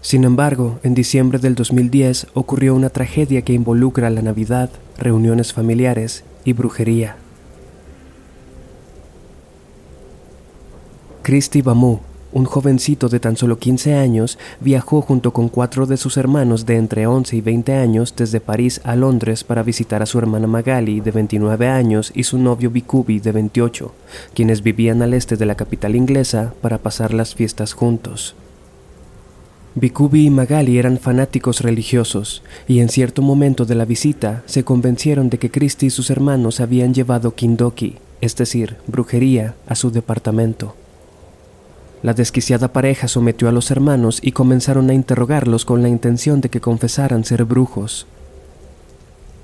Sin 0.00 0.24
embargo, 0.24 0.78
en 0.82 0.94
diciembre 0.94 1.38
del 1.38 1.54
2010 1.54 2.28
ocurrió 2.34 2.74
una 2.74 2.90
tragedia 2.90 3.42
que 3.42 3.52
involucra 3.52 4.10
la 4.10 4.22
Navidad, 4.22 4.70
reuniones 4.96 5.52
familiares 5.52 6.24
y 6.44 6.52
brujería. 6.52 7.16
Christy 11.22 11.60
Bamu, 11.60 11.98
un 12.32 12.44
jovencito 12.44 13.08
de 13.08 13.20
tan 13.20 13.36
solo 13.36 13.58
15 13.58 13.94
años, 13.94 14.38
viajó 14.60 15.02
junto 15.02 15.32
con 15.32 15.48
cuatro 15.48 15.84
de 15.84 15.96
sus 15.96 16.16
hermanos 16.16 16.64
de 16.64 16.76
entre 16.76 17.06
11 17.06 17.36
y 17.36 17.40
20 17.40 17.74
años 17.74 18.14
desde 18.16 18.40
París 18.40 18.80
a 18.84 18.96
Londres 18.96 19.44
para 19.44 19.62
visitar 19.62 20.00
a 20.00 20.06
su 20.06 20.18
hermana 20.18 20.46
Magali 20.46 21.00
de 21.00 21.10
29 21.10 21.68
años 21.68 22.12
y 22.14 22.22
su 22.22 22.38
novio 22.38 22.70
Bikubi 22.70 23.18
de 23.18 23.32
28, 23.32 23.92
quienes 24.32 24.62
vivían 24.62 25.02
al 25.02 25.12
este 25.12 25.36
de 25.36 25.44
la 25.44 25.56
capital 25.56 25.96
inglesa 25.96 26.54
para 26.62 26.78
pasar 26.78 27.12
las 27.12 27.34
fiestas 27.34 27.72
juntos. 27.74 28.34
Bikubi 29.80 30.26
y 30.26 30.30
Magali 30.30 30.76
eran 30.76 30.98
fanáticos 30.98 31.60
religiosos, 31.60 32.42
y 32.66 32.80
en 32.80 32.88
cierto 32.88 33.22
momento 33.22 33.64
de 33.64 33.76
la 33.76 33.84
visita 33.84 34.42
se 34.46 34.64
convencieron 34.64 35.30
de 35.30 35.38
que 35.38 35.52
Christy 35.52 35.86
y 35.86 35.90
sus 35.90 36.10
hermanos 36.10 36.58
habían 36.58 36.94
llevado 36.94 37.36
Kindoki, 37.36 37.96
es 38.20 38.34
decir, 38.34 38.76
brujería, 38.88 39.54
a 39.68 39.76
su 39.76 39.92
departamento. 39.92 40.74
La 42.02 42.12
desquiciada 42.12 42.72
pareja 42.72 43.06
sometió 43.06 43.48
a 43.48 43.52
los 43.52 43.70
hermanos 43.70 44.18
y 44.20 44.32
comenzaron 44.32 44.90
a 44.90 44.94
interrogarlos 44.94 45.64
con 45.64 45.80
la 45.82 45.88
intención 45.88 46.40
de 46.40 46.48
que 46.48 46.60
confesaran 46.60 47.24
ser 47.24 47.44
brujos. 47.44 48.08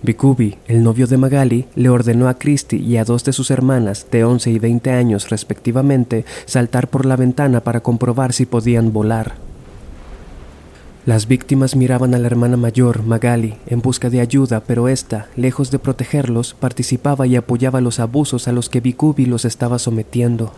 Bikubi, 0.03 0.59
el 0.67 0.83
novio 0.83 1.07
de 1.07 1.17
Magali, 1.17 1.67
le 1.77 1.91
ordenó 1.91 2.29
a 2.29 2.35
Christy 2.35 2.77
y 2.77 2.97
a 2.97 3.05
dos 3.05 3.23
de 3.23 3.33
sus 3.33 3.53
hermanas, 3.53 4.09
de 4.11 4.25
11 4.25 4.51
y 4.51 4.59
20 4.59 4.91
años 4.91 5.31
respectivamente, 5.31 6.25
saltar 6.45 6.89
por 6.89 7.07
la 7.07 7.15
ventana 7.15 7.61
para 7.61 7.81
comprobar 7.81 8.33
si 8.33 8.47
podían 8.47 8.93
volar. 8.93 9.54
Las 11.07 11.29
víctimas 11.29 11.77
miraban 11.77 12.15
a 12.15 12.19
la 12.19 12.27
hermana 12.27 12.57
mayor, 12.57 13.03
Magali, 13.03 13.57
en 13.67 13.83
busca 13.83 14.09
de 14.09 14.21
ayuda, 14.21 14.61
pero 14.67 14.89
ésta, 14.89 15.29
lejos 15.37 15.71
de 15.71 15.79
protegerlos, 15.79 16.55
participaba 16.55 17.27
y 17.27 17.37
apoyaba 17.37 17.83
los 17.83 18.01
abusos 18.01 18.49
a 18.49 18.53
los 18.53 18.71
que 18.71 18.81
Bikubi 18.81 19.27
los 19.27 19.45
estaba 19.45 19.79
sometiendo. 19.79 20.55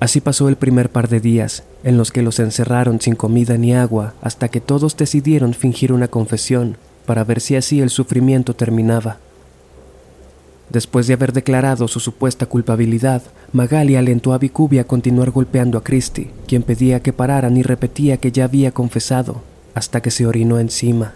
Así 0.00 0.20
pasó 0.20 0.50
el 0.50 0.56
primer 0.56 0.90
par 0.90 1.08
de 1.08 1.20
días, 1.20 1.64
en 1.82 1.96
los 1.96 2.12
que 2.12 2.20
los 2.20 2.38
encerraron 2.40 3.00
sin 3.00 3.14
comida 3.14 3.56
ni 3.56 3.74
agua, 3.74 4.12
hasta 4.20 4.48
que 4.48 4.60
todos 4.60 4.98
decidieron 4.98 5.54
fingir 5.54 5.94
una 5.94 6.08
confesión, 6.08 6.76
para 7.06 7.24
ver 7.24 7.40
si 7.40 7.56
así 7.56 7.80
el 7.80 7.88
sufrimiento 7.88 8.54
terminaba. 8.54 9.16
Después 10.76 11.06
de 11.06 11.14
haber 11.14 11.32
declarado 11.32 11.88
su 11.88 12.00
supuesta 12.00 12.44
culpabilidad, 12.44 13.22
Magali 13.54 13.96
alentó 13.96 14.34
a 14.34 14.38
Bikubi 14.38 14.78
a 14.78 14.86
continuar 14.86 15.30
golpeando 15.30 15.78
a 15.78 15.82
Christie, 15.82 16.32
quien 16.46 16.62
pedía 16.62 17.00
que 17.00 17.14
pararan 17.14 17.56
y 17.56 17.62
repetía 17.62 18.18
que 18.18 18.30
ya 18.30 18.44
había 18.44 18.72
confesado, 18.72 19.40
hasta 19.72 20.02
que 20.02 20.10
se 20.10 20.26
orinó 20.26 20.58
encima. 20.58 21.14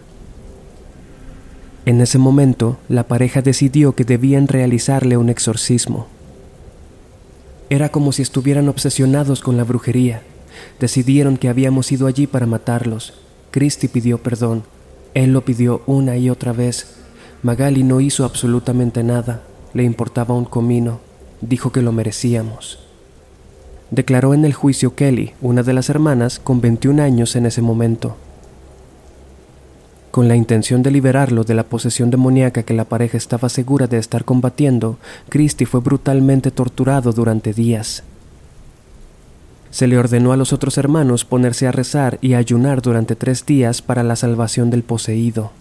En 1.85 2.01
ese 2.01 2.17
momento, 2.17 2.79
la 2.89 3.07
pareja 3.07 3.43
decidió 3.43 3.95
que 3.95 4.07
debían 4.07 4.49
realizarle 4.49 5.19
un 5.19 5.29
exorcismo. 5.29 6.07
Era 7.69 7.91
como 7.91 8.13
si 8.13 8.23
estuvieran 8.23 8.67
obsesionados 8.71 9.43
con 9.43 9.59
la 9.59 9.65
brujería. 9.65 10.23
Decidieron 10.79 11.37
que 11.37 11.51
habíamos 11.51 11.93
ido 11.93 12.07
allí 12.07 12.27
para 12.27 12.47
matarlos. 12.47 13.13
Christie 13.51 13.91
pidió 13.91 14.23
perdón, 14.23 14.63
él 15.13 15.35
lo 15.35 15.45
pidió 15.45 15.83
una 15.85 16.17
y 16.17 16.31
otra 16.31 16.55
vez. 16.55 16.95
Magali 17.43 17.83
no 17.83 18.01
hizo 18.01 18.25
absolutamente 18.25 19.03
nada. 19.03 19.43
Le 19.73 19.85
importaba 19.85 20.35
un 20.35 20.45
comino. 20.45 21.01
Dijo 21.41 21.71
que 21.73 21.83
lo 21.83 21.93
merecíamos. 21.93 22.79
Declaró 23.91 24.35
en 24.35 24.45
el 24.45 24.53
juicio 24.53 24.95
Kelly, 24.95 25.33
una 25.41 25.63
de 25.63 25.73
las 25.73 25.91
hermanas, 25.91 26.39
con 26.39 26.61
21 26.61 27.03
años 27.03 27.35
en 27.37 27.47
ese 27.47 27.63
momento. 27.63 28.17
Con 30.11 30.27
la 30.27 30.35
intención 30.35 30.83
de 30.83 30.91
liberarlo 30.91 31.45
de 31.45 31.55
la 31.55 31.65
posesión 31.65 32.11
demoníaca 32.11 32.65
que 32.65 32.75
la 32.75 32.85
pareja 32.85 33.17
estaba 33.17 33.49
segura 33.49 33.87
de 33.87 33.99
estar 33.99 34.25
combatiendo, 34.25 34.99
Christie 35.29 35.67
fue 35.67 35.81
brutalmente 35.81 36.51
torturado 36.51 37.13
durante 37.13 37.53
días. 37.53 38.03
Se 39.71 39.87
le 39.87 39.99
ordenó 39.99 40.33
a 40.33 40.37
los 40.37 40.53
otros 40.53 40.79
hermanos 40.79 41.25
ponerse 41.25 41.69
a 41.69 41.73
rezar 41.73 42.19
y 42.21 42.35
ayunar 42.35 42.83
durante 42.83 43.15
tres 43.15 43.47
días 43.47 43.83
para 43.83 44.03
la 44.03 44.17
salvación 44.17 44.71
del 44.71 44.83
poseído. 44.83 45.53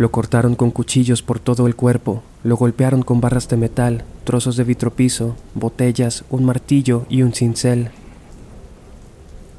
Lo 0.00 0.10
cortaron 0.10 0.54
con 0.54 0.70
cuchillos 0.70 1.20
por 1.22 1.40
todo 1.40 1.66
el 1.66 1.76
cuerpo, 1.76 2.22
lo 2.42 2.56
golpearon 2.56 3.02
con 3.02 3.20
barras 3.20 3.50
de 3.50 3.58
metal, 3.58 4.02
trozos 4.24 4.56
de 4.56 4.64
vitropiso, 4.64 5.36
botellas, 5.54 6.24
un 6.30 6.46
martillo 6.46 7.04
y 7.10 7.20
un 7.20 7.34
cincel. 7.34 7.90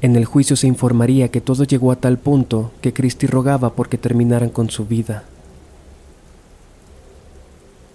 En 0.00 0.16
el 0.16 0.24
juicio 0.24 0.56
se 0.56 0.66
informaría 0.66 1.28
que 1.28 1.40
todo 1.40 1.62
llegó 1.62 1.92
a 1.92 2.00
tal 2.00 2.18
punto 2.18 2.72
que 2.80 2.92
Christie 2.92 3.28
rogaba 3.28 3.76
porque 3.76 3.98
terminaran 3.98 4.48
con 4.48 4.68
su 4.68 4.84
vida. 4.84 5.22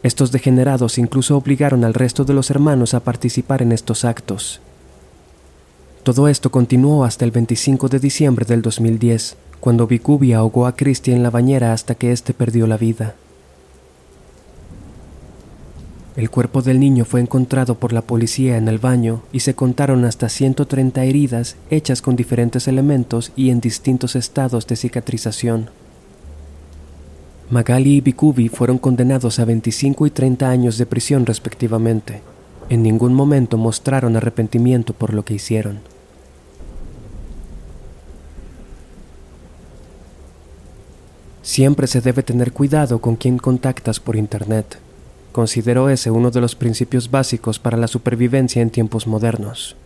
Estos 0.02 0.32
degenerados 0.32 0.98
incluso 1.00 1.36
obligaron 1.36 1.84
al 1.84 1.94
resto 1.94 2.24
de 2.24 2.34
los 2.34 2.50
hermanos 2.50 2.94
a 2.94 3.02
participar 3.02 3.62
en 3.62 3.74
estos 3.74 4.06
actos. 4.06 4.62
Todo 6.04 6.30
esto 6.30 6.50
continuó 6.50 7.04
hasta 7.04 7.26
el 7.26 7.32
25 7.32 7.90
de 7.90 8.00
diciembre 8.00 8.46
del 8.46 8.62
2010, 8.62 9.36
cuando 9.60 9.88
Bikubi 9.88 10.34
ahogó 10.34 10.68
a 10.68 10.76
Christie 10.76 11.14
en 11.14 11.24
la 11.24 11.30
bañera 11.30 11.74
hasta 11.74 11.96
que 11.96 12.12
éste 12.12 12.34
perdió 12.34 12.68
la 12.68 12.78
vida. 12.78 13.16
El 16.16 16.32
cuerpo 16.32 16.64
del 16.64 16.80
niño 16.80 17.06
fue 17.06 17.22
encontrado 17.22 17.76
por 17.76 17.94
la 17.94 18.02
policía 18.02 18.58
en 18.58 18.68
el 18.68 18.80
baño 18.80 19.22
y 19.32 19.42
se 19.42 19.54
contaron 19.54 20.04
hasta 20.04 20.30
130 20.30 21.04
heridas 21.04 21.58
hechas 21.70 22.02
con 22.02 22.16
diferentes 22.16 22.68
elementos 22.68 23.32
y 23.36 23.52
en 23.52 23.60
distintos 23.60 24.16
estados 24.16 24.66
de 24.66 24.76
cicatrización. 24.76 25.70
Magali 27.52 27.98
y 27.98 28.02
Bikubi 28.02 28.50
fueron 28.50 28.80
condenados 28.80 29.38
a 29.38 29.46
25 29.46 30.08
y 30.08 30.10
30 30.10 30.50
años 30.50 30.80
de 30.80 30.88
prisión 30.88 31.26
respectivamente. 31.26 32.22
En 32.70 32.82
ningún 32.82 33.14
momento 33.14 33.58
mostraron 33.58 34.18
arrepentimiento 34.18 34.94
por 34.94 35.14
lo 35.14 35.24
que 35.24 35.36
hicieron. 35.36 35.80
Siempre 41.48 41.88
se 41.88 42.02
debe 42.02 42.24
tener 42.24 42.52
cuidado 42.52 43.00
con 43.00 43.16
quien 43.16 43.38
contactas 43.38 44.02
por 44.02 44.18
Internet. 44.18 44.80
Considero 45.32 45.90
ese 45.90 46.12
uno 46.12 46.30
de 46.30 46.42
los 46.42 46.56
principios 46.56 47.10
básicos 47.10 47.58
para 47.58 47.78
la 47.78 47.88
supervivencia 47.88 48.62
en 48.62 48.70
tiempos 48.70 49.08
modernos. 49.08 49.78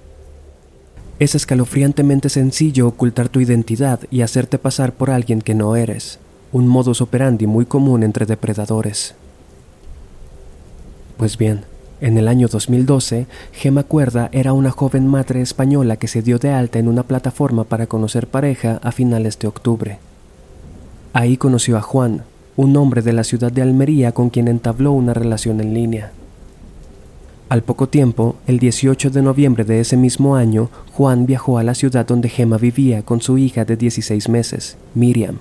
Es 1.20 1.36
escalofriantemente 1.36 2.30
sencillo 2.30 2.88
ocultar 2.88 3.30
tu 3.30 3.42
identidad 3.42 4.00
y 4.10 4.22
hacerte 4.22 4.58
pasar 4.58 4.94
por 4.94 5.12
alguien 5.12 5.44
que 5.44 5.54
no 5.54 5.76
eres, 5.76 6.18
un 6.52 6.68
modus 6.68 7.00
operandi 7.00 7.46
muy 7.46 7.68
común 7.68 8.02
entre 8.02 8.26
depredadores. 8.26 9.14
Pues 11.18 11.38
bien, 11.38 11.66
en 12.02 12.18
el 12.18 12.28
año 12.28 12.48
2012, 12.48 13.28
Gemma 13.52 13.84
Cuerda 13.84 14.30
era 14.32 14.54
una 14.54 14.72
joven 14.72 15.06
madre 15.06 15.44
española 15.44 15.98
que 15.98 16.08
se 16.08 16.24
dio 16.24 16.40
de 16.40 16.50
alta 16.50 16.80
en 16.80 16.88
una 16.88 17.04
plataforma 17.04 17.66
para 17.66 17.86
conocer 17.86 18.26
pareja 18.26 18.80
a 18.82 18.92
finales 18.92 19.38
de 19.38 19.48
octubre. 19.48 20.00
Ahí 21.14 21.36
conoció 21.36 21.78
a 21.78 21.82
Juan, 21.82 22.24
un 22.56 22.78
hombre 22.78 23.02
de 23.02 23.12
la 23.12 23.26
ciudad 23.26 23.52
de 23.52 23.62
Almería 23.62 24.14
con 24.14 24.30
quien 24.30 24.48
entabló 24.48 24.94
una 24.94 25.14
relación 25.14 25.60
en 25.60 25.74
línea. 25.74 26.14
Al 27.50 27.64
poco 27.64 27.90
tiempo, 27.90 28.38
el 28.48 28.60
18 28.60 29.10
de 29.10 29.22
noviembre 29.22 29.66
de 29.66 29.82
ese 29.82 29.98
mismo 29.98 30.38
año, 30.38 30.70
Juan 30.94 31.26
viajó 31.26 31.58
a 31.58 31.64
la 31.64 31.76
ciudad 31.76 32.06
donde 32.06 32.30
Gemma 32.30 32.58
vivía 32.58 33.02
con 33.02 33.20
su 33.20 33.38
hija 33.38 33.66
de 33.66 33.76
16 33.76 34.30
meses, 34.30 34.78
Miriam. 34.96 35.40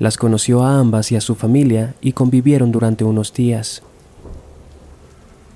Las 0.00 0.16
conoció 0.16 0.64
a 0.64 0.80
ambas 0.80 1.12
y 1.12 1.16
a 1.16 1.20
su 1.20 1.36
familia 1.36 1.94
y 2.00 2.10
convivieron 2.10 2.72
durante 2.72 3.04
unos 3.04 3.32
días. 3.32 3.82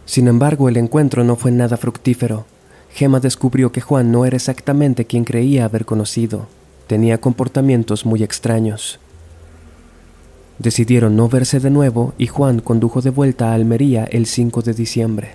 Sin 0.07 0.28
embargo, 0.28 0.69
el 0.69 0.76
encuentro 0.76 1.25
no 1.25 1.35
fue 1.35 1.50
nada 1.50 1.76
fructífero. 1.76 2.45
Gemma 2.92 3.19
descubrió 3.19 3.73
que 3.73 3.81
Juan 3.81 4.12
no 4.12 4.25
era 4.25 4.37
exactamente 4.37 5.04
quien 5.04 5.25
creía 5.25 5.64
haber 5.64 5.85
conocido 5.85 6.47
tenía 6.93 7.17
comportamientos 7.17 8.05
muy 8.05 8.23
extraños. 8.23 8.99
Decidieron 10.59 11.17
no 11.17 11.27
verse 11.27 11.59
de 11.59 11.71
nuevo 11.71 12.13
y 12.19 12.27
Juan 12.27 12.61
condujo 12.61 13.01
de 13.01 13.09
vuelta 13.09 13.49
a 13.49 13.55
Almería 13.55 14.05
el 14.05 14.27
5 14.27 14.61
de 14.61 14.75
diciembre. 14.75 15.35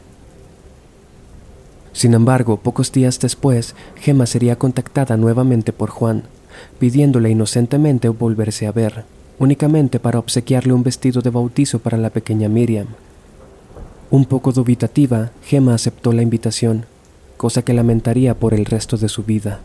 Sin 1.94 2.14
embargo, 2.14 2.58
pocos 2.58 2.92
días 2.92 3.20
después, 3.20 3.74
Gemma 3.96 4.28
sería 4.28 4.60
contactada 4.60 5.18
nuevamente 5.18 5.74
por 5.74 5.90
Juan, 5.90 6.26
pidiéndole 6.78 7.32
inocentemente 7.32 8.08
volverse 8.10 8.68
a 8.68 8.72
ver, 8.72 9.06
únicamente 9.40 10.00
para 10.00 10.20
obsequiarle 10.20 10.74
un 10.74 10.84
vestido 10.84 11.24
de 11.24 11.32
bautizo 11.32 11.80
para 11.80 11.98
la 11.98 12.12
pequeña 12.12 12.50
Miriam. 12.50 12.86
Un 14.12 14.26
poco 14.26 14.52
dubitativa, 14.52 15.32
Gemma 15.44 15.74
aceptó 15.74 16.14
la 16.14 16.22
invitación, 16.22 16.86
cosa 17.36 17.64
que 17.64 17.74
lamentaría 17.74 18.36
por 18.36 18.54
el 18.54 18.66
resto 18.66 18.96
de 18.96 19.10
su 19.10 19.24
vida. 19.24 19.62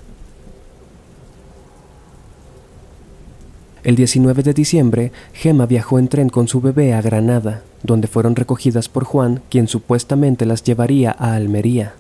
El 3.85 3.97
19 3.97 4.45
de 4.45 4.55
diciembre, 4.55 5.11
Gemma 5.33 5.67
viajó 5.67 5.99
en 5.99 6.07
tren 6.07 6.29
con 6.29 6.47
su 6.47 6.61
bebé 6.61 6.95
a 6.95 7.03
Granada, 7.03 7.63
donde 7.83 8.07
fueron 8.07 8.37
recogidas 8.37 8.89
por 8.89 9.03
Juan, 9.03 9.43
quien 9.51 9.67
supuestamente 9.67 10.47
las 10.47 10.63
llevaría 10.63 11.11
a 11.19 11.35
Almería. 11.35 11.95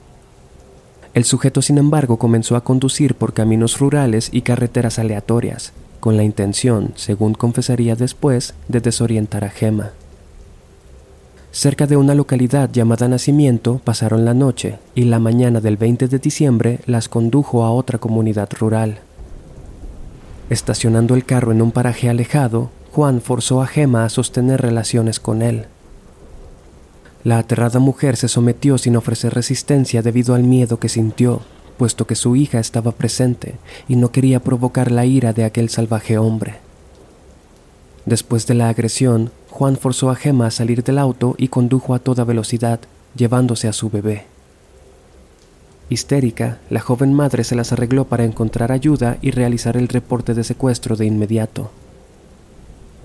El 1.12 1.25
sujeto, 1.25 1.61
sin 1.61 1.79
embargo, 1.79 2.19
comenzó 2.19 2.55
a 2.55 2.62
conducir 2.62 3.17
por 3.17 3.33
caminos 3.33 3.81
rurales 3.81 4.29
y 4.33 4.43
carreteras 4.43 5.01
aleatorias, 5.01 5.73
con 5.99 6.17
la 6.17 6.23
intención, 6.23 6.93
según 6.95 7.35
confesaría 7.35 7.97
después, 7.97 8.55
de 8.69 8.81
desorientar 8.81 9.45
a 9.45 9.51
Gemma. 9.51 9.91
Cerca 11.51 11.87
de 11.87 11.97
una 11.97 12.15
localidad 12.15 12.71
llamada 12.73 13.09
Nacimiento 13.09 13.81
pasaron 13.85 14.25
la 14.25 14.33
noche 14.33 14.79
y 14.95 15.03
la 15.03 15.19
mañana 15.19 15.61
del 15.61 15.77
20 15.77 16.09
de 16.09 16.19
diciembre 16.19 16.79
las 16.87 17.09
condujo 17.09 17.65
a 17.65 17.73
otra 17.73 17.99
comunidad 17.99 18.49
rural. 18.59 19.01
Estacionando 20.53 21.15
el 21.15 21.25
carro 21.25 21.51
en 21.51 21.63
un 21.63 21.73
paraje 21.73 22.11
alejado, 22.11 22.69
Juan 22.93 23.23
forzó 23.23 23.63
a 23.63 23.67
Gema 23.67 24.05
a 24.05 24.11
sostener 24.11 24.61
relaciones 24.61 25.19
con 25.19 25.41
él. 25.41 25.65
La 27.25 27.39
aterrada 27.39 27.79
mujer 27.79 28.19
se 28.19 28.29
sometió 28.29 28.77
sin 28.77 28.95
ofrecer 28.97 29.33
resistencia 29.33 30.03
debido 30.03 30.35
al 30.35 30.43
miedo 30.43 30.79
que 30.79 30.91
sintió, 30.91 31.41
puesto 31.79 32.07
que 32.07 32.17
su 32.17 32.37
hija 32.37 32.61
estaba 32.61 32.93
presente 32.93 33.55
y 33.89 33.97
no 33.97 34.13
quería 34.13 34.41
provocar 34.41 34.93
la 34.93 35.07
ira 35.07 35.33
de 35.33 35.45
aquel 35.45 35.71
salvaje 35.71 36.19
hombre. 36.19 36.57
Después 38.05 38.47
de 38.47 38.53
la 38.53 38.69
agresión, 38.69 39.31
Juan 39.49 39.79
forzó 39.79 40.11
a 40.11 40.17
Gemma 40.17 40.49
a 40.49 40.51
salir 40.51 40.85
del 40.85 40.99
auto 40.99 41.35
y 41.39 41.49
condujo 41.49 41.95
a 41.95 41.99
toda 41.99 42.25
velocidad, 42.25 42.79
llevándose 43.17 43.69
a 43.69 43.73
su 43.73 43.89
bebé. 43.89 44.27
Histérica, 45.93 46.59
la 46.71 46.81
joven 46.81 47.13
madre 47.13 47.45
se 47.45 47.55
las 47.55 47.73
arregló 47.73 48.07
para 48.07 48.25
encontrar 48.25 48.73
ayuda 48.73 49.19
y 49.23 49.31
realizar 49.31 49.77
el 49.77 49.89
reporte 49.89 50.35
de 50.35 50.43
secuestro 50.43 50.97
de 50.97 51.07
inmediato. 51.07 51.71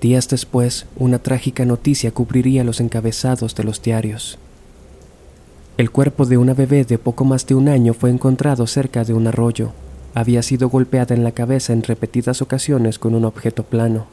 Días 0.02 0.30
después, 0.30 0.86
una 0.96 1.20
trágica 1.20 1.66
noticia 1.66 2.12
cubriría 2.12 2.64
los 2.64 2.80
encabezados 2.80 3.56
de 3.56 3.64
los 3.64 3.82
diarios. 3.82 4.38
El 5.78 5.92
cuerpo 5.92 6.26
de 6.26 6.38
una 6.38 6.54
bebé 6.54 6.86
de 6.86 6.98
poco 6.98 7.26
más 7.26 7.46
de 7.46 7.56
un 7.56 7.68
año 7.68 7.94
fue 7.94 8.10
encontrado 8.10 8.66
cerca 8.68 9.04
de 9.04 9.14
un 9.14 9.28
arroyo. 9.28 9.72
Había 10.14 10.42
sido 10.42 10.70
golpeada 10.70 11.14
en 11.14 11.24
la 11.24 11.32
cabeza 11.32 11.74
en 11.74 11.84
repetidas 11.84 12.42
ocasiones 12.42 13.00
con 13.00 13.16
un 13.16 13.26
objeto 13.26 13.64
plano. 13.64 14.08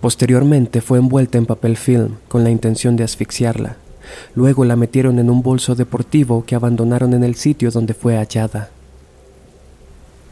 Posteriormente 0.00 0.80
fue 0.80 0.98
envuelta 0.98 1.38
en 1.38 1.46
papel 1.46 1.76
film 1.76 2.16
con 2.28 2.44
la 2.44 2.50
intención 2.50 2.96
de 2.96 3.04
asfixiarla. 3.04 3.76
Luego 4.34 4.64
la 4.64 4.76
metieron 4.76 5.18
en 5.18 5.30
un 5.30 5.42
bolso 5.42 5.74
deportivo 5.74 6.44
que 6.44 6.54
abandonaron 6.54 7.14
en 7.14 7.24
el 7.24 7.34
sitio 7.34 7.70
donde 7.70 7.94
fue 7.94 8.16
hallada. 8.16 8.70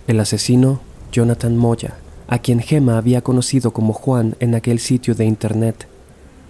El 0.06 0.20
asesino, 0.20 0.80
Jonathan 1.12 1.56
Moya, 1.56 1.94
a 2.28 2.38
quien 2.38 2.60
Gemma 2.60 2.98
había 2.98 3.22
conocido 3.22 3.72
como 3.72 3.92
Juan 3.92 4.34
en 4.40 4.54
aquel 4.54 4.78
sitio 4.78 5.14
de 5.14 5.24
internet. 5.24 5.86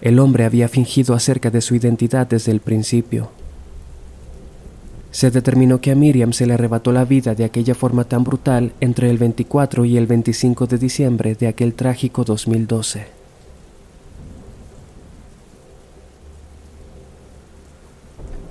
El 0.01 0.19
hombre 0.19 0.45
había 0.45 0.67
fingido 0.67 1.13
acerca 1.13 1.49
de 1.49 1.61
su 1.61 1.75
identidad 1.75 2.27
desde 2.27 2.51
el 2.51 2.59
principio. 2.59 3.29
Se 5.11 5.29
determinó 5.29 5.79
que 5.79 5.91
a 5.91 5.95
Miriam 5.95 6.33
se 6.33 6.47
le 6.47 6.55
arrebató 6.55 6.91
la 6.91 7.05
vida 7.05 7.35
de 7.35 7.43
aquella 7.43 7.75
forma 7.75 8.03
tan 8.05 8.23
brutal 8.23 8.73
entre 8.79 9.11
el 9.11 9.19
24 9.19 9.85
y 9.85 9.97
el 9.97 10.07
25 10.07 10.65
de 10.65 10.77
diciembre 10.79 11.35
de 11.35 11.47
aquel 11.47 11.75
trágico 11.75 12.23
2012. 12.23 13.22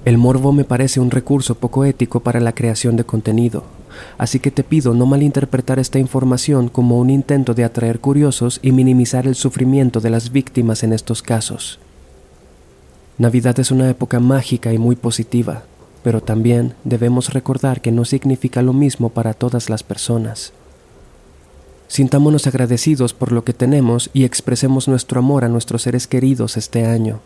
El 0.04 0.18
morbo 0.18 0.50
me 0.50 0.64
parece 0.64 0.99
un 0.99 1.12
recurso 1.12 1.54
poco 1.54 1.85
ético 1.85 2.21
para 2.21 2.40
la 2.40 2.54
creación 2.54 2.97
de 2.97 3.04
contenido, 3.04 3.62
así 4.18 4.40
que 4.40 4.50
te 4.50 4.64
pido 4.64 4.94
no 4.94 5.06
malinterpretar 5.06 5.78
esta 5.78 6.00
información 6.00 6.68
como 6.68 6.99
un 6.99 7.09
intento 7.09 7.54
de 7.54 7.62
atraer 7.62 8.00
curiosos 8.00 8.59
y 8.62 8.73
minimizar 8.73 9.28
el 9.28 9.37
sufrimiento 9.37 10.00
de 10.00 10.11
las 10.11 10.32
víctimas 10.32 10.82
en 10.82 10.92
estos 10.92 11.23
casos. 11.23 11.78
Navidad 13.16 13.61
es 13.61 13.71
una 13.71 13.88
época 13.88 14.18
mágica 14.18 14.73
y 14.73 14.78
muy 14.78 14.97
positiva, 14.97 15.62
pero 16.02 16.21
también 16.21 16.75
debemos 16.82 17.32
recordar 17.32 17.80
que 17.80 17.92
no 17.92 18.04
significa 18.04 18.61
lo 18.61 18.73
mismo 18.73 19.11
para 19.11 19.35
todas 19.35 19.71
las 19.71 19.85
personas. 19.85 20.52
Sintámonos 21.87 22.49
agradecidos 22.49 23.14
por 23.14 23.30
lo 23.30 23.44
que 23.44 23.52
tenemos 23.52 24.11
y 24.12 24.25
expresemos 24.25 24.88
nuestro 24.88 25.21
amor 25.21 25.44
a 25.44 25.49
nuestros 25.49 25.82
seres 25.82 26.09
queridos 26.09 26.56
este 26.56 26.87
año. 26.87 27.21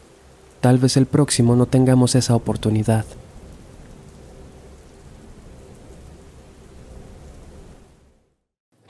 Tal 0.67 0.79
vez 0.79 0.97
el 0.97 1.07
próximo 1.07 1.55
no 1.55 1.67
tengamos 1.67 2.17
esa 2.17 2.35
oportunidad. 2.35 3.05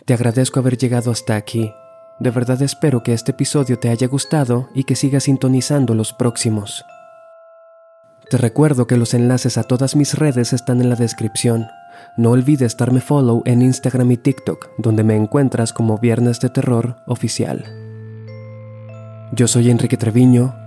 Te 0.06 0.14
agradezco 0.14 0.58
haber 0.58 0.78
llegado 0.78 1.10
hasta 1.10 1.36
aquí. 1.36 1.70
De 2.18 2.30
verdad 2.30 2.62
espero 2.62 3.02
que 3.02 3.12
este 3.12 3.32
episodio 3.32 3.78
te 3.78 3.90
haya 3.90 4.06
gustado 4.06 4.70
y 4.74 4.84
que 4.84 4.96
sigas 4.96 5.24
sintonizando 5.24 5.94
los 5.94 6.14
próximos. 6.14 6.82
Te 8.30 8.38
recuerdo 8.38 8.86
que 8.86 8.96
los 8.96 9.12
enlaces 9.12 9.58
a 9.58 9.64
todas 9.64 9.96
mis 9.96 10.14
redes 10.14 10.54
están 10.54 10.80
en 10.80 10.88
la 10.88 10.96
descripción. 10.96 11.66
No 12.16 12.30
olvides 12.30 12.74
darme 12.78 13.02
follow 13.02 13.42
en 13.44 13.60
Instagram 13.60 14.12
y 14.12 14.16
TikTok, 14.16 14.70
donde 14.78 15.04
me 15.04 15.14
encuentras 15.14 15.74
como 15.74 15.98
Viernes 15.98 16.40
de 16.40 16.48
Terror 16.48 16.96
Oficial. 17.06 17.66
Yo 19.32 19.46
soy 19.46 19.68
Enrique 19.68 19.98
Treviño 19.98 20.64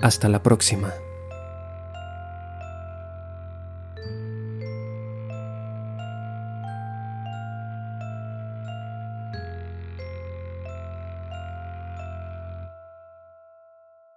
hasta 0.00 0.28
la 0.28 0.42
próxima. 0.42 0.92